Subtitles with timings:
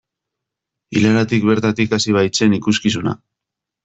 [0.99, 3.15] Ilaratik bertatik hasi baitzen ikuskizuna.